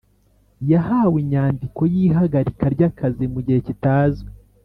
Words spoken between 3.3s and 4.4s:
mu gihe kitazwi